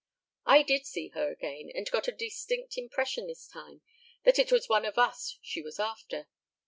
[0.47, 3.83] I did see her again, and got a distinct impression this time
[4.23, 6.27] that it was one of us she was after.